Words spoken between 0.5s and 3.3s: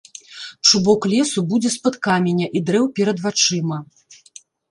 Чубок лесу будзе з-пад каменя і дрэў перад